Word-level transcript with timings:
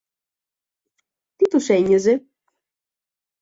Τι 1.35 1.47
τους 1.47 1.69
ένοιαζε; 1.69 2.25